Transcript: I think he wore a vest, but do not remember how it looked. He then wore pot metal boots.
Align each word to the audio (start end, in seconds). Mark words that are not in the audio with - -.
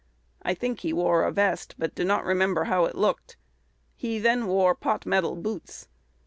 I 0.41 0.55
think 0.55 0.79
he 0.79 0.93
wore 0.93 1.21
a 1.25 1.31
vest, 1.31 1.75
but 1.77 1.93
do 1.93 2.03
not 2.03 2.25
remember 2.25 2.63
how 2.63 2.85
it 2.85 2.95
looked. 2.95 3.37
He 3.95 4.17
then 4.17 4.47
wore 4.47 4.73
pot 4.73 5.05
metal 5.05 5.35
boots. 5.35 5.89